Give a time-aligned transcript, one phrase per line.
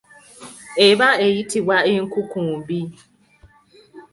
[0.87, 2.81] Eba eyitibwa enkukumbi.